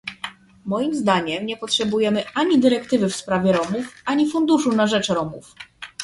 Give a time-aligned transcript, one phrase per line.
[0.65, 5.55] Moim zdaniem nie potrzebujemy ani dyrektywy w sprawie Romów, ani funduszu na rzecz Romów